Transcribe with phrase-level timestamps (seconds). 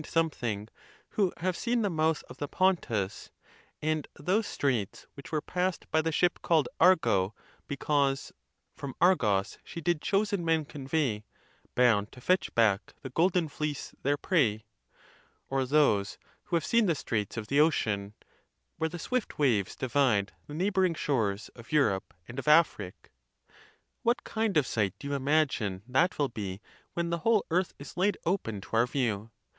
[0.01, 0.67] 29 ed something
[1.09, 3.29] who have seen the mouth of the Pontus,
[3.83, 7.35] and those straits which were passed by the ship called Argo,
[7.67, 8.31] because,
[8.75, 11.23] From Argos she did chosen men convey,
[11.75, 14.65] Bound to fetch back the Golden Fleece, their prey;
[15.51, 18.15] or those who have seen the straits of the ocean,
[18.77, 23.11] Where the swift waves divide the neighboring shores Of Europe, and of Afric;
[24.01, 26.59] what kind of sight do you imagine that will be
[26.95, 29.29] when the whole earth is laid open to our view?